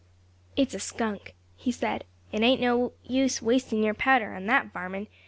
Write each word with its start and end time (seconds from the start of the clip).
"It's 0.55 0.73
a 0.73 0.79
skunk," 0.79 1.35
he 1.55 1.71
said; 1.71 2.05
"it 2.31 2.41
ain't 2.41 2.59
no 2.59 2.93
use 3.05 3.39
wasting 3.39 3.83
your 3.83 3.93
powder 3.93 4.33
on 4.33 4.47
that 4.47 4.73
varmin. 4.73 5.05